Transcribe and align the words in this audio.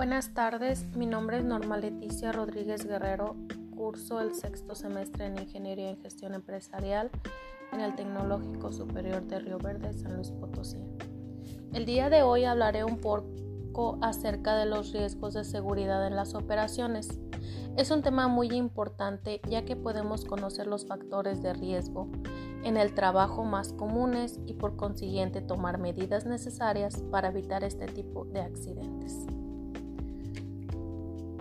Buenas 0.00 0.32
tardes, 0.32 0.86
mi 0.96 1.04
nombre 1.04 1.36
es 1.36 1.44
Norma 1.44 1.76
Leticia 1.76 2.32
Rodríguez 2.32 2.86
Guerrero, 2.86 3.36
curso 3.76 4.18
el 4.22 4.34
sexto 4.34 4.74
semestre 4.74 5.26
en 5.26 5.38
Ingeniería 5.38 5.90
en 5.90 6.00
Gestión 6.00 6.32
Empresarial 6.32 7.10
en 7.70 7.82
el 7.82 7.94
Tecnológico 7.94 8.72
Superior 8.72 9.22
de 9.24 9.40
Río 9.40 9.58
Verde, 9.58 9.92
San 9.92 10.16
Luis 10.16 10.30
Potosí. 10.30 10.78
El 11.74 11.84
día 11.84 12.08
de 12.08 12.22
hoy 12.22 12.44
hablaré 12.44 12.82
un 12.82 12.96
poco 12.98 13.98
acerca 14.00 14.56
de 14.56 14.64
los 14.64 14.90
riesgos 14.94 15.34
de 15.34 15.44
seguridad 15.44 16.06
en 16.06 16.16
las 16.16 16.34
operaciones. 16.34 17.20
Es 17.76 17.90
un 17.90 18.00
tema 18.00 18.26
muy 18.26 18.48
importante 18.52 19.42
ya 19.50 19.66
que 19.66 19.76
podemos 19.76 20.24
conocer 20.24 20.66
los 20.66 20.86
factores 20.86 21.42
de 21.42 21.52
riesgo 21.52 22.08
en 22.64 22.78
el 22.78 22.94
trabajo 22.94 23.44
más 23.44 23.74
comunes 23.74 24.40
y 24.46 24.54
por 24.54 24.76
consiguiente 24.76 25.42
tomar 25.42 25.76
medidas 25.76 26.24
necesarias 26.24 27.02
para 27.10 27.28
evitar 27.28 27.64
este 27.64 27.84
tipo 27.84 28.24
de 28.24 28.40
accidentes. 28.40 29.26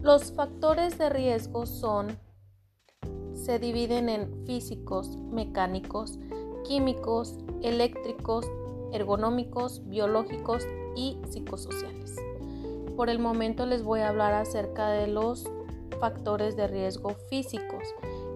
Los 0.02 0.32
factores 0.32 0.98
de 0.98 1.10
riesgo 1.10 1.66
son, 1.66 2.18
se 3.34 3.60
dividen 3.60 4.08
en 4.08 4.46
físicos, 4.46 5.18
mecánicos, 5.18 6.18
químicos, 6.64 7.38
eléctricos, 7.62 8.50
ergonómicos, 8.94 9.86
biológicos 9.90 10.66
y 10.96 11.18
psicosociales. 11.30 12.16
Por 12.96 13.10
el 13.10 13.20
momento 13.20 13.66
les 13.66 13.84
voy 13.84 14.00
a 14.00 14.10
hablar 14.10 14.34
acerca 14.34 14.90
de 14.90 15.08
los 15.08 15.44
factores 16.00 16.56
de 16.56 16.68
riesgo 16.68 17.10
físicos, 17.30 17.84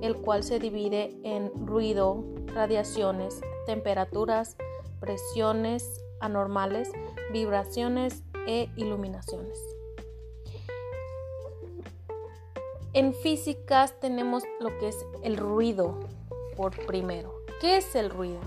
el 0.02 0.18
cual 0.18 0.44
se 0.44 0.60
divide 0.60 1.18
en 1.24 1.50
ruido, 1.66 2.26
radiaciones, 2.48 3.40
temperaturas, 3.66 4.58
presiones 5.00 6.04
anormales, 6.20 6.92
vibraciones 7.32 8.24
e 8.48 8.70
iluminaciones. 8.76 9.58
En 12.96 13.16
físicas 13.16 14.00
tenemos 14.00 14.44
lo 14.60 14.78
que 14.78 14.90
es 14.90 15.04
el 15.24 15.38
ruido 15.38 16.00
por 16.56 16.86
primero. 16.86 17.34
¿Qué 17.60 17.78
es 17.78 17.96
el 17.96 18.12
ruido? 18.12 18.40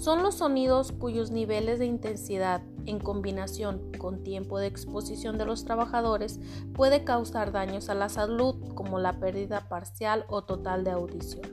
Son 0.00 0.22
los 0.22 0.36
sonidos 0.36 0.92
cuyos 0.92 1.30
niveles 1.30 1.78
de 1.78 1.84
intensidad 1.84 2.62
en 2.86 2.98
combinación 2.98 3.92
con 3.98 4.22
tiempo 4.22 4.58
de 4.58 4.66
exposición 4.66 5.36
de 5.36 5.44
los 5.44 5.66
trabajadores 5.66 6.40
puede 6.72 7.04
causar 7.04 7.52
daños 7.52 7.90
a 7.90 7.94
la 7.94 8.08
salud 8.08 8.54
como 8.74 8.98
la 8.98 9.20
pérdida 9.20 9.68
parcial 9.68 10.24
o 10.28 10.42
total 10.42 10.82
de 10.82 10.92
audición. 10.92 11.44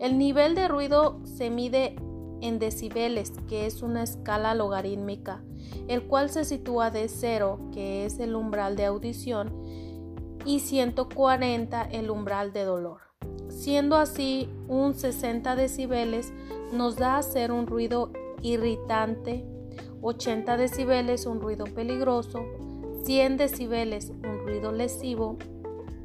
El 0.00 0.18
nivel 0.18 0.54
de 0.54 0.68
ruido 0.68 1.22
se 1.24 1.48
mide 1.48 1.96
en 2.42 2.58
decibeles, 2.58 3.32
que 3.48 3.64
es 3.64 3.82
una 3.82 4.02
escala 4.02 4.54
logarítmica, 4.54 5.42
el 5.88 6.06
cual 6.06 6.28
se 6.28 6.44
sitúa 6.44 6.90
de 6.90 7.08
cero, 7.08 7.70
que 7.72 8.04
es 8.04 8.18
el 8.18 8.36
umbral 8.36 8.76
de 8.76 8.84
audición, 8.84 9.87
y 10.48 10.60
140 10.60 11.82
el 11.82 12.10
umbral 12.10 12.54
de 12.54 12.64
dolor. 12.64 13.02
Siendo 13.50 13.96
así, 13.96 14.48
un 14.66 14.94
60 14.94 15.54
decibeles 15.56 16.32
nos 16.72 16.96
da 16.96 17.16
a 17.16 17.18
hacer 17.18 17.52
un 17.52 17.66
ruido 17.66 18.12
irritante, 18.40 19.44
80 20.00 20.56
decibeles 20.56 21.26
un 21.26 21.42
ruido 21.42 21.64
peligroso, 21.66 22.46
100 23.04 23.36
decibeles 23.36 24.08
un 24.08 24.38
ruido 24.38 24.72
lesivo 24.72 25.36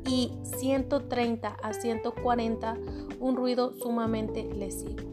y 0.05 0.33
130 0.57 1.47
a 1.47 1.73
140 1.73 2.77
un 3.21 3.37
ruido 3.37 3.71
sumamente 3.71 4.43
lesivo. 4.43 5.05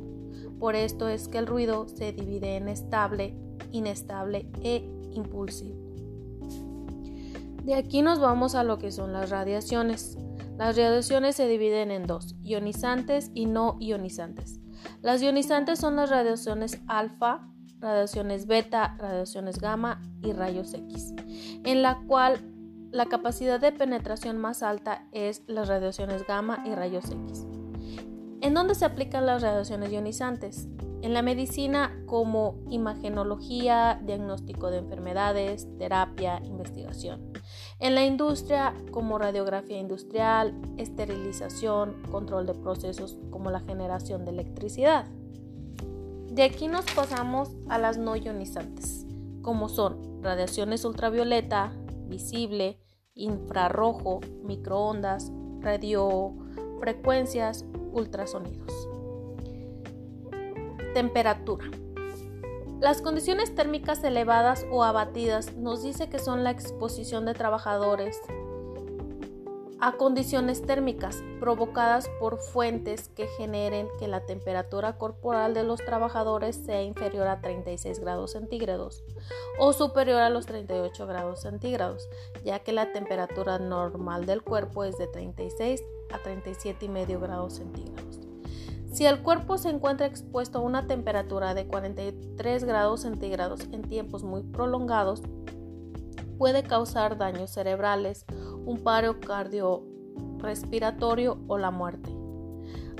Por 0.59 0.75
esto 0.75 1.09
es 1.09 1.29
que 1.29 1.39
el 1.39 1.47
ruido 1.47 1.87
se 1.87 2.13
divide 2.13 2.57
en 2.57 2.69
estable, 2.69 3.37
inestable 3.71 4.49
e 4.65 4.91
impulsivo. 5.13 5.90
De 7.63 7.75
aquí 7.75 8.03
nos 8.03 8.21
vamos 8.21 8.55
a 8.55 8.65
lo 8.65 8.79
que 8.79 8.91
son 8.91 9.13
las 9.13 9.31
radiaciones. 9.31 10.19
Las 10.57 10.77
radiaciones 10.77 11.37
se 11.37 11.47
dividen 11.47 11.91
en 11.91 12.07
dos, 12.07 12.37
ionizantes 12.43 13.31
y 13.35 13.47
no 13.47 13.77
ionizantes. 13.81 14.61
Las 15.03 15.23
ionizantes 15.23 15.79
son 15.79 15.97
las 15.97 16.11
radiaciones 16.11 16.81
alfa, 16.87 17.49
radiaciones 17.79 18.47
beta, 18.47 18.97
radiaciones 18.99 19.59
gamma 19.59 20.03
y 20.23 20.33
rayos 20.33 20.75
X, 20.75 21.15
en 21.65 21.83
la 21.83 22.01
cual 22.07 22.41
la 22.91 23.07
capacidad 23.07 23.61
de 23.61 23.73
penetración 23.73 24.39
más 24.39 24.63
alta 24.63 25.07
es 25.13 25.43
las 25.47 25.69
radiaciones 25.69 26.27
gamma 26.27 26.63
y 26.67 26.75
rayos 26.75 27.11
X. 27.11 27.47
¿En 28.43 28.55
dónde 28.55 28.75
se 28.75 28.87
aplican 28.87 29.27
las 29.27 29.43
radiaciones 29.43 29.93
ionizantes? 29.93 30.67
En 31.03 31.13
la 31.13 31.21
medicina 31.21 32.03
como 32.07 32.55
imagenología, 32.71 34.01
diagnóstico 34.03 34.71
de 34.71 34.79
enfermedades, 34.79 35.69
terapia, 35.79 36.41
investigación. 36.45 37.35
En 37.81 37.95
la 37.95 38.07
industria 38.07 38.73
como 38.93 39.19
radiografía 39.19 39.79
industrial, 39.79 40.59
esterilización, 40.79 42.03
control 42.11 42.47
de 42.47 42.55
procesos 42.55 43.19
como 43.31 43.51
la 43.51 43.61
generación 43.61 44.25
de 44.25 44.31
electricidad. 44.31 45.05
De 46.31 46.43
aquí 46.43 46.67
nos 46.67 46.87
pasamos 46.93 47.51
a 47.69 47.77
las 47.77 47.99
no 47.99 48.17
ionizantes, 48.17 49.07
como 49.43 49.69
son 49.69 50.23
radiaciones 50.23 50.87
ultravioleta, 50.87 51.75
visible, 52.07 52.81
infrarrojo, 53.15 54.21
microondas, 54.45 55.31
radiofrecuencias, 55.61 57.67
ultrasonidos. 57.93 58.89
Temperatura. 60.95 61.71
Las 62.81 63.03
condiciones 63.03 63.55
térmicas 63.55 64.03
elevadas 64.05 64.67
o 64.71 64.85
abatidas 64.85 65.55
nos 65.57 65.83
dice 65.83 66.09
que 66.09 66.19
son 66.19 66.45
la 66.45 66.51
exposición 66.51 67.27
de 67.27 67.35
trabajadores 67.35 68.19
a 69.81 69.93
condiciones 69.93 70.63
térmicas 70.63 71.23
provocadas 71.41 72.09
por 72.21 72.39
fuentes 72.39 73.09
que 73.09 73.27
generen 73.39 73.89
que 73.99 74.09
la 74.09 74.27
temperatura 74.27 74.99
corporal 74.99 75.55
de 75.55 75.65
los 75.65 75.81
trabajadores 75.85 76.57
sea 76.57 76.83
inferior 76.83 77.27
a 77.29 77.41
36 77.41 77.99
grados 77.99 78.33
centígrados 78.33 79.03
o 79.59 79.73
superior 79.73 80.21
a 80.21 80.29
los 80.29 80.45
38 80.45 81.07
grados 81.07 81.41
centígrados, 81.41 82.09
ya 82.45 82.59
que 82.59 82.73
la 82.73 82.93
temperatura 82.93 83.59
normal 83.59 84.27
del 84.27 84.43
cuerpo 84.43 84.85
es 84.85 84.99
de 84.99 85.07
36 85.07 85.83
a 86.13 86.19
37 86.23 86.85
y 86.85 86.89
medio 86.89 87.19
grados 87.19 87.55
centígrados. 87.55 88.21
Si 88.93 89.07
el 89.07 89.23
cuerpo 89.23 89.57
se 89.57 89.71
encuentra 89.71 90.07
expuesto 90.07 90.59
a 90.59 90.63
una 90.63 90.89
temperatura 90.89 91.55
de 91.55 91.67
43 91.67 92.65
grados 92.65 93.03
centígrados 93.03 93.61
en 93.73 93.83
tiempos 93.83 94.25
muy 94.25 94.43
prolongados, 94.43 95.23
puede 96.41 96.63
causar 96.63 97.19
daños 97.19 97.51
cerebrales, 97.51 98.25
un 98.65 98.83
paro 98.83 99.21
cardiorrespiratorio 99.21 101.39
o 101.49 101.59
la 101.59 101.71
muerte. 101.71 102.17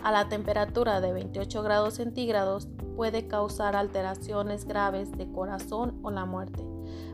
A 0.03 0.13
la 0.13 0.29
temperatura 0.29 1.01
de 1.01 1.15
28 1.15 1.63
grados 1.63 1.95
centígrados 1.95 2.69
puede 2.97 3.29
causar 3.29 3.77
alteraciones 3.77 4.67
graves 4.67 5.11
de 5.13 5.33
corazón 5.33 5.99
o 6.03 6.11
la 6.11 6.27
muerte. 6.27 6.63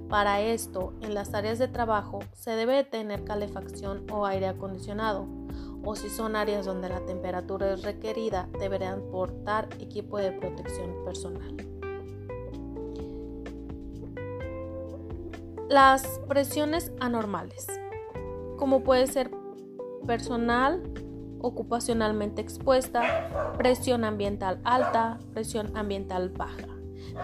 Para 0.08 0.40
esto, 0.40 0.94
en 1.00 1.14
las 1.14 1.32
áreas 1.32 1.60
de 1.60 1.68
trabajo 1.68 2.18
se 2.32 2.56
debe 2.56 2.82
tener 2.82 3.22
calefacción 3.22 4.04
o 4.10 4.26
aire 4.26 4.48
acondicionado 4.48 5.28
o 5.84 5.94
si 5.94 6.10
son 6.10 6.34
áreas 6.34 6.66
donde 6.66 6.88
la 6.88 7.06
temperatura 7.06 7.72
es 7.72 7.82
requerida, 7.82 8.48
deberán 8.58 9.00
portar 9.12 9.68
equipo 9.78 10.18
de 10.18 10.32
protección 10.32 11.04
personal. 11.04 11.75
Las 15.76 16.20
presiones 16.26 16.90
anormales, 17.00 17.66
como 18.56 18.82
puede 18.82 19.06
ser 19.08 19.30
personal, 20.06 20.82
ocupacionalmente 21.38 22.40
expuesta, 22.40 23.52
presión 23.58 24.02
ambiental 24.02 24.58
alta, 24.64 25.18
presión 25.34 25.76
ambiental 25.76 26.30
baja. 26.30 26.66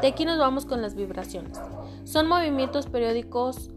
De 0.02 0.08
aquí 0.08 0.26
nos 0.26 0.38
vamos 0.38 0.66
con 0.66 0.82
las 0.82 0.94
vibraciones. 0.94 1.58
Son 2.04 2.28
movimientos 2.28 2.88
periódicos 2.88 3.70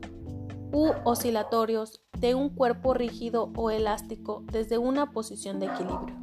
u 0.73 0.91
oscilatorios 1.05 2.01
de 2.19 2.35
un 2.35 2.49
cuerpo 2.49 2.93
rígido 2.93 3.53
o 3.55 3.71
elástico 3.71 4.43
desde 4.51 4.77
una 4.77 5.13
posición 5.13 5.61
de 5.61 5.67
equilibrio. 5.67 6.17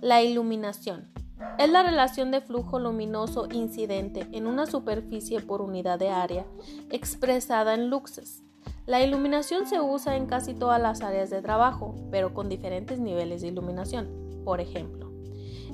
La 0.00 0.22
iluminación 0.22 1.12
es 1.58 1.70
la 1.70 1.82
relación 1.82 2.30
de 2.30 2.40
flujo 2.40 2.78
luminoso 2.78 3.48
incidente 3.52 4.26
en 4.32 4.46
una 4.46 4.66
superficie 4.66 5.40
por 5.40 5.60
unidad 5.60 5.98
de 5.98 6.10
área 6.10 6.46
expresada 6.90 7.74
en 7.74 7.90
luxes. 7.90 8.42
La 8.86 9.02
iluminación 9.02 9.66
se 9.66 9.80
usa 9.80 10.16
en 10.16 10.26
casi 10.26 10.54
todas 10.54 10.80
las 10.80 11.02
áreas 11.02 11.30
de 11.30 11.42
trabajo, 11.42 11.94
pero 12.10 12.32
con 12.32 12.48
diferentes 12.48 12.98
niveles 12.98 13.42
de 13.42 13.48
iluminación. 13.48 14.08
Por 14.44 14.60
ejemplo, 14.60 15.12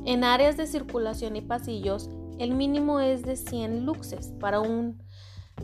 en 0.04 0.24
áreas 0.24 0.56
de 0.56 0.66
circulación 0.66 1.36
y 1.36 1.40
pasillos, 1.40 2.10
el 2.38 2.54
mínimo 2.54 3.00
es 3.00 3.22
de 3.22 3.36
100 3.36 3.86
luxes 3.86 4.32
para 4.40 4.60
un 4.60 5.02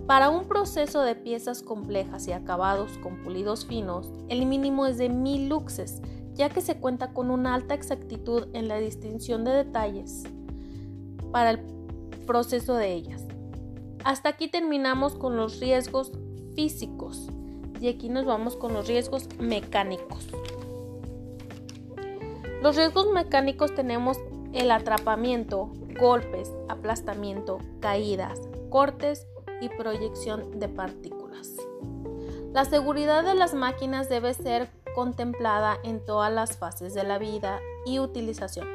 para 0.07 0.31
un 0.31 0.47
proceso 0.47 1.03
de 1.03 1.17
piezas 1.17 1.63
complejas 1.63 2.29
y 2.29 2.33
acabados 2.33 2.97
con 2.99 3.23
pulidos 3.25 3.67
finos, 3.67 4.13
el 4.29 4.47
mínimo 4.47 4.87
es 4.87 4.99
de 4.99 5.09
1000 5.09 5.49
luxes, 5.49 6.01
ya 6.41 6.49
que 6.49 6.63
se 6.63 6.79
cuenta 6.79 7.13
con 7.13 7.31
una 7.31 7.55
alta 7.55 7.75
exactitud 7.75 8.49
en 8.55 8.67
la 8.67 8.79
distinción 8.79 9.45
de 9.45 9.51
detalles 9.51 10.23
para 11.33 11.51
el 11.51 11.59
proceso 12.27 12.77
de 12.77 12.95
ellas. 12.95 13.27
Hasta 14.05 14.31
aquí 14.31 14.49
terminamos 14.49 15.17
con 15.17 15.37
los 15.37 15.61
riesgos 15.61 16.13
físicos. 16.55 17.29
Y 17.79 17.89
aquí 17.89 18.09
nos 18.09 18.25
vamos 18.25 18.57
con 18.57 18.73
los 18.73 18.89
riesgos 18.89 19.29
mecánicos. 19.39 20.29
Los 22.63 22.75
riesgos 22.75 23.13
mecánicos 23.13 23.75
tenemos 23.75 24.17
el 24.55 24.71
atrapamiento, 24.71 25.71
golpes, 26.01 26.51
aplastamiento, 26.71 27.59
caídas, 27.81 28.41
cortes 28.71 29.27
y 29.61 29.69
proyección 29.69 30.59
de 30.59 30.71
partículas. 30.71 31.55
La 32.55 32.65
seguridad 32.65 33.25
de 33.25 33.35
las 33.35 33.53
máquinas 33.53 34.09
debe 34.09 34.33
ser 34.33 34.80
contemplada 34.95 35.79
en 35.83 36.05
todas 36.05 36.33
las 36.33 36.57
fases 36.57 36.95
de 36.95 37.05
la 37.05 37.19
vida 37.19 37.61
y 37.87 37.99
utilización. 37.99 38.69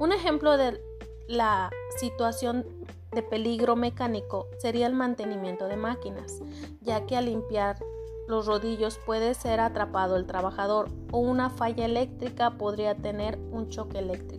Un 0.00 0.12
ejemplo 0.12 0.56
de 0.56 0.80
la 1.28 1.70
situación 1.96 2.66
de 3.12 3.22
peligro 3.22 3.76
mecánico 3.76 4.46
sería 4.58 4.86
el 4.86 4.94
mantenimiento 4.94 5.66
de 5.66 5.76
máquinas, 5.76 6.42
ya 6.80 7.06
que 7.06 7.16
al 7.16 7.26
limpiar 7.26 7.78
los 8.28 8.46
rodillos 8.46 8.98
puede 9.06 9.34
ser 9.34 9.60
atrapado 9.60 10.16
el 10.16 10.26
trabajador 10.26 10.88
o 11.12 11.18
una 11.18 11.48
falla 11.50 11.84
eléctrica 11.84 12.50
podría 12.58 12.94
tener 12.94 13.38
un 13.50 13.68
choque 13.68 13.98
eléctrico. 13.98 14.35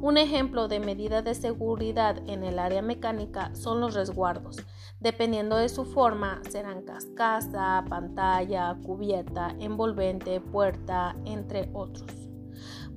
Un 0.00 0.16
ejemplo 0.16 0.68
de 0.68 0.78
medida 0.78 1.22
de 1.22 1.34
seguridad 1.34 2.22
en 2.28 2.44
el 2.44 2.60
área 2.60 2.82
mecánica 2.82 3.52
son 3.56 3.80
los 3.80 3.94
resguardos. 3.94 4.58
Dependiendo 5.00 5.56
de 5.56 5.68
su 5.68 5.84
forma, 5.84 6.40
serán 6.48 6.82
cascasa, 6.82 7.84
pantalla, 7.88 8.76
cubierta, 8.84 9.56
envolvente, 9.58 10.40
puerta, 10.40 11.16
entre 11.24 11.68
otros. 11.72 12.12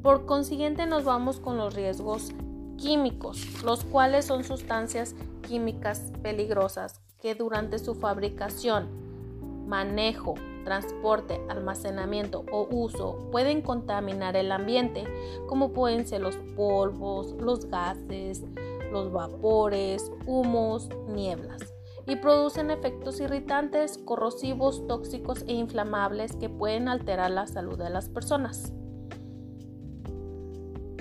Por 0.03 0.27
consiguiente, 0.27 0.85
nos 0.85 1.03
vamos 1.03 1.39
con 1.39 1.57
los 1.57 1.73
riesgos 1.73 2.33
químicos, 2.77 3.63
los 3.63 3.83
cuales 3.83 4.25
son 4.25 4.43
sustancias 4.43 5.15
químicas 5.41 6.11
peligrosas 6.21 7.01
que 7.19 7.33
durante 7.33 7.79
su 7.79 7.95
fabricación, 7.95 9.67
manejo, 9.67 10.35
transporte, 10.63 11.41
almacenamiento 11.49 12.45
o 12.51 12.67
uso 12.69 13.29
pueden 13.31 13.61
contaminar 13.61 14.35
el 14.35 14.51
ambiente, 14.51 15.03
como 15.47 15.73
pueden 15.73 16.05
ser 16.07 16.21
los 16.21 16.37
polvos, 16.55 17.35
los 17.39 17.65
gases, 17.65 18.43
los 18.91 19.11
vapores, 19.11 20.11
humos, 20.25 20.89
nieblas, 21.07 21.73
y 22.05 22.17
producen 22.17 22.71
efectos 22.71 23.19
irritantes, 23.19 23.97
corrosivos, 23.97 24.85
tóxicos 24.87 25.43
e 25.47 25.53
inflamables 25.53 26.35
que 26.35 26.49
pueden 26.49 26.87
alterar 26.87 27.31
la 27.31 27.47
salud 27.47 27.77
de 27.77 27.89
las 27.89 28.09
personas. 28.09 28.73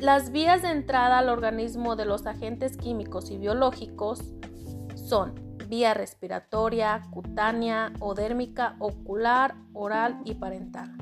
Las 0.01 0.33
vías 0.33 0.63
de 0.63 0.71
entrada 0.71 1.19
al 1.19 1.29
organismo 1.29 1.95
de 1.95 2.07
los 2.07 2.27
agentes 2.27 2.77
químicos 2.79 3.31
y 3.31 3.37
biológicos 3.37 4.23
son 4.95 5.50
vía 5.71 5.95
respiratoria, 5.95 7.01
cutánea, 7.11 7.93
odérmica, 8.01 8.75
ocular, 8.81 9.55
oral 9.73 10.21
y 10.25 10.35
parental. 10.35 10.93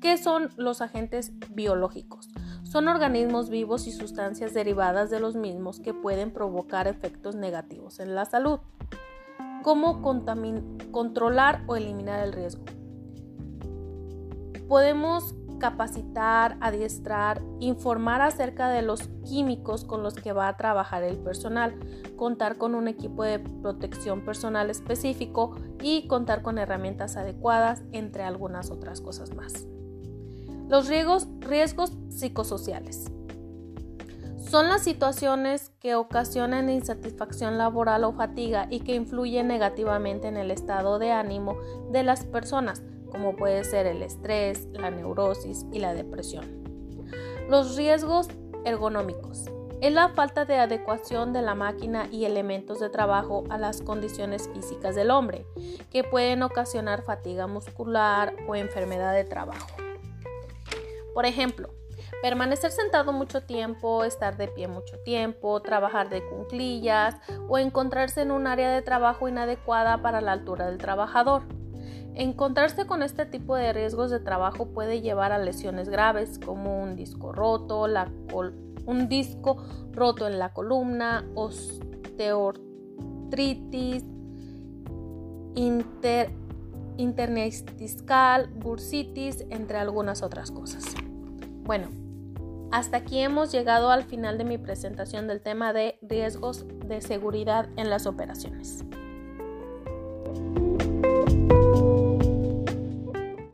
¿Qué 0.00 0.18
son 0.18 0.50
los 0.56 0.82
agentes 0.82 1.32
biológicos? 1.50 2.28
Son 2.64 2.88
organismos 2.88 3.48
vivos 3.48 3.86
y 3.86 3.92
sustancias 3.92 4.52
derivadas 4.52 5.08
de 5.08 5.20
los 5.20 5.36
mismos 5.36 5.78
que 5.78 5.94
pueden 5.94 6.32
provocar 6.32 6.88
efectos 6.88 7.36
negativos 7.36 8.00
en 8.00 8.16
la 8.16 8.24
salud. 8.24 8.58
¿Cómo 9.62 10.02
controlar 10.02 11.62
o 11.68 11.76
eliminar 11.76 12.24
el 12.24 12.32
riesgo? 12.32 12.64
Podemos 14.66 15.36
capacitar, 15.62 16.56
adiestrar, 16.60 17.40
informar 17.60 18.20
acerca 18.20 18.68
de 18.68 18.82
los 18.82 19.08
químicos 19.24 19.84
con 19.84 20.02
los 20.02 20.14
que 20.14 20.32
va 20.32 20.48
a 20.48 20.56
trabajar 20.56 21.04
el 21.04 21.18
personal, 21.18 21.78
contar 22.16 22.58
con 22.58 22.74
un 22.74 22.88
equipo 22.88 23.22
de 23.22 23.38
protección 23.38 24.24
personal 24.24 24.70
específico 24.70 25.54
y 25.80 26.08
contar 26.08 26.42
con 26.42 26.58
herramientas 26.58 27.16
adecuadas, 27.16 27.80
entre 27.92 28.24
algunas 28.24 28.72
otras 28.72 29.00
cosas 29.00 29.36
más. 29.36 29.68
Los 30.68 30.88
riesgos, 30.88 31.28
riesgos 31.38 31.92
psicosociales. 32.08 33.12
Son 34.38 34.68
las 34.68 34.82
situaciones 34.82 35.70
que 35.78 35.94
ocasionan 35.94 36.70
insatisfacción 36.70 37.56
laboral 37.56 38.02
o 38.02 38.14
fatiga 38.14 38.66
y 38.68 38.80
que 38.80 38.96
influyen 38.96 39.46
negativamente 39.46 40.26
en 40.26 40.36
el 40.36 40.50
estado 40.50 40.98
de 40.98 41.12
ánimo 41.12 41.56
de 41.92 42.02
las 42.02 42.24
personas, 42.24 42.82
como 43.12 43.36
puede 43.36 43.62
ser 43.62 43.86
el 43.86 44.02
estrés, 44.02 44.66
la 44.72 44.90
neurosis 44.90 45.66
y 45.70 45.78
la 45.78 45.92
depresión. 45.92 46.64
Los 47.48 47.76
riesgos 47.76 48.28
ergonómicos. 48.64 49.50
Es 49.82 49.92
la 49.92 50.08
falta 50.10 50.44
de 50.44 50.58
adecuación 50.58 51.32
de 51.32 51.42
la 51.42 51.54
máquina 51.54 52.06
y 52.10 52.24
elementos 52.24 52.80
de 52.80 52.88
trabajo 52.88 53.44
a 53.50 53.58
las 53.58 53.82
condiciones 53.82 54.48
físicas 54.54 54.94
del 54.94 55.10
hombre, 55.10 55.44
que 55.90 56.04
pueden 56.04 56.42
ocasionar 56.42 57.02
fatiga 57.02 57.46
muscular 57.46 58.34
o 58.48 58.54
enfermedad 58.54 59.12
de 59.12 59.24
trabajo. 59.24 59.66
Por 61.12 61.26
ejemplo, 61.26 61.68
permanecer 62.22 62.70
sentado 62.70 63.12
mucho 63.12 63.42
tiempo, 63.42 64.04
estar 64.04 64.36
de 64.36 64.48
pie 64.48 64.68
mucho 64.68 64.98
tiempo, 65.00 65.60
trabajar 65.60 66.08
de 66.08 66.24
cunclillas 66.24 67.16
o 67.48 67.58
encontrarse 67.58 68.22
en 68.22 68.30
un 68.30 68.46
área 68.46 68.70
de 68.70 68.82
trabajo 68.82 69.28
inadecuada 69.28 70.00
para 70.00 70.20
la 70.20 70.32
altura 70.32 70.66
del 70.66 70.78
trabajador. 70.78 71.42
Encontrarse 72.14 72.86
con 72.86 73.02
este 73.02 73.24
tipo 73.24 73.56
de 73.56 73.72
riesgos 73.72 74.10
de 74.10 74.20
trabajo 74.20 74.66
puede 74.66 75.00
llevar 75.00 75.32
a 75.32 75.38
lesiones 75.38 75.88
graves 75.88 76.38
como 76.38 76.82
un 76.82 76.94
disco 76.94 77.32
roto, 77.32 77.86
un 78.84 79.08
disco 79.08 79.56
roto 79.92 80.26
en 80.26 80.38
la 80.38 80.52
columna, 80.52 81.24
osteoartritis, 81.34 84.04
inter, 85.54 86.30
bursitis, 88.56 89.46
entre 89.48 89.78
algunas 89.78 90.22
otras 90.22 90.50
cosas. 90.50 90.84
Bueno, 91.64 91.88
hasta 92.72 92.98
aquí 92.98 93.20
hemos 93.20 93.52
llegado 93.52 93.90
al 93.90 94.04
final 94.04 94.36
de 94.36 94.44
mi 94.44 94.58
presentación 94.58 95.28
del 95.28 95.40
tema 95.40 95.72
de 95.72 95.98
riesgos 96.02 96.66
de 96.86 97.00
seguridad 97.00 97.70
en 97.76 97.88
las 97.88 98.04
operaciones. 98.06 98.84